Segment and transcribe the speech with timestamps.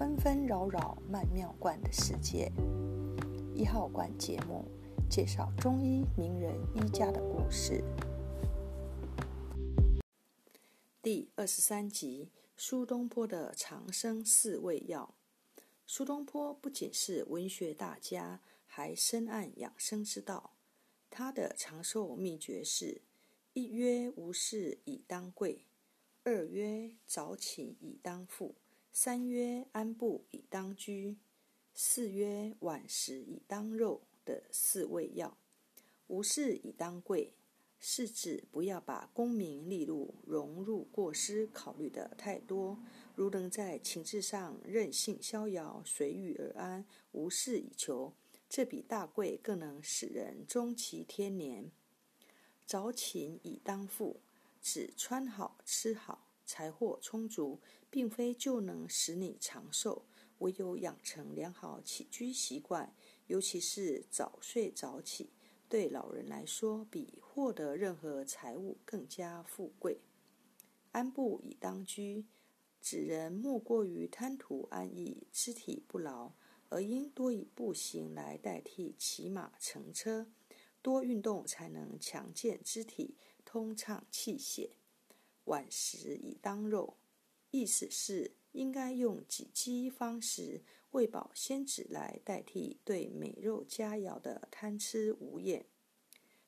[0.00, 2.50] 纷纷扰扰曼妙观的世界。
[3.54, 4.64] 一号馆节目
[5.10, 7.84] 介绍中医名人医家的故事。
[11.02, 15.14] 第二十三集：苏东坡的长生四味药。
[15.86, 20.54] 苏东坡不仅是文学大家，还深谙养生之道。
[21.10, 23.02] 他的长寿秘诀是：
[23.52, 25.66] 一曰无事以当贵，
[26.24, 28.54] 二曰早寝以当富，
[28.92, 31.16] 三曰安步以当居，
[31.74, 35.36] 四曰晚食以当肉的四味药。
[36.08, 37.32] 无事以当贵。
[37.82, 42.78] 是指不要把功名利禄、荣辱过失考虑得太多，
[43.14, 48.12] 如能在情志上任性逍遥、随遇而安、无事以求，
[48.50, 51.70] 这比大贵更能使人终其天年。
[52.66, 54.20] 早寝以当富，
[54.60, 60.04] 指穿好、吃好、财货充足，并非就能使你长寿，
[60.38, 62.92] 唯有养成良好起居习惯，
[63.28, 65.30] 尤其是早睡早起。
[65.68, 70.00] 对老人来说，比获得任何财物更加富贵。
[70.90, 72.24] 安步以当居，
[72.80, 76.32] 指人莫过于贪图安逸，肢体不劳，
[76.68, 80.26] 而应多以步行来代替骑马乘车。
[80.82, 84.70] 多运动才能强健肢体，通畅气血。
[85.44, 86.96] 晚食以当肉，
[87.50, 90.62] 意思是应该用几饥方食。
[90.92, 95.66] 喂饱仙子来代替对美肉佳肴的贪吃无厌。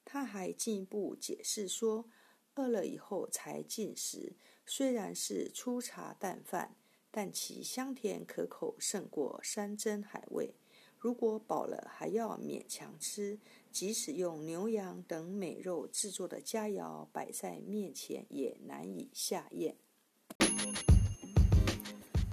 [0.04, 2.08] 他还进一步解释说，
[2.56, 4.34] 饿了以后才进食，
[4.66, 6.74] 虽然是粗茶淡饭，
[7.12, 10.56] 但其香甜可口胜过山珍海味。
[11.02, 13.36] 如果饱了还要勉强吃，
[13.72, 19.74] 即使用牛羊等美肉制作的佳肴摆在面前，也难以下咽。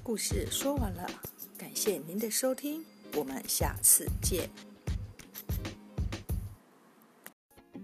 [0.03, 1.09] 故事说完了。
[1.58, 4.47] 感谢您的收听，我们下次见。